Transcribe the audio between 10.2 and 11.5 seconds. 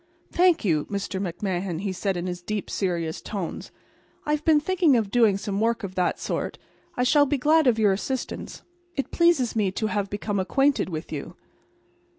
acquainted with you."